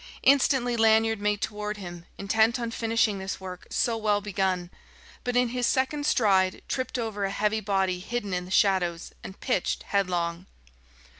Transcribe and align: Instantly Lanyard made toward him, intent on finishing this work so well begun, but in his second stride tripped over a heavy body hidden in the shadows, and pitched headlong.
Instantly 0.23 0.75
Lanyard 0.75 1.21
made 1.21 1.41
toward 1.41 1.77
him, 1.77 2.07
intent 2.17 2.59
on 2.59 2.71
finishing 2.71 3.19
this 3.19 3.39
work 3.39 3.67
so 3.69 3.95
well 3.95 4.19
begun, 4.19 4.71
but 5.23 5.35
in 5.35 5.49
his 5.49 5.67
second 5.67 6.07
stride 6.07 6.63
tripped 6.67 6.97
over 6.97 7.23
a 7.23 7.29
heavy 7.29 7.59
body 7.61 7.99
hidden 7.99 8.33
in 8.33 8.45
the 8.45 8.49
shadows, 8.49 9.11
and 9.23 9.39
pitched 9.39 9.83
headlong. 9.83 10.47